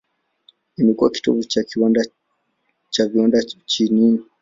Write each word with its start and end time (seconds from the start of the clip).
Imekuwa 0.77 1.09
kitovu 1.11 1.43
cha 2.89 3.05
viwanda 3.07 3.41
nchini. 3.63 4.19